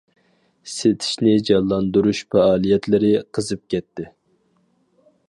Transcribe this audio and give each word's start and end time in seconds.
سېتىشنى 0.75 1.33
جانلاندۇرۇش 1.49 2.21
پائالىيەتلىرى 2.37 3.13
قىزىپ 3.39 3.63
كەتتى. 3.75 4.07